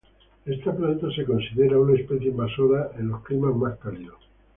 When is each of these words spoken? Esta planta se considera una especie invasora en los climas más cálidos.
Esta 0.47 0.75
planta 0.75 1.11
se 1.15 1.25
considera 1.25 1.77
una 1.79 1.93
especie 1.93 2.29
invasora 2.31 2.89
en 2.97 3.09
los 3.09 3.21
climas 3.23 3.55
más 3.55 3.77
cálidos. 3.77 4.17